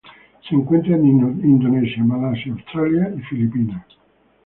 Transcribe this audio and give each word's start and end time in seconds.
Se 0.49 0.55
encuentran 0.55 1.01
en 1.05 1.39
Indonesia, 1.43 2.03
Malasia, 2.03 2.53
Australia 2.53 3.13
y 3.15 3.19
Filipinas. 3.21 3.85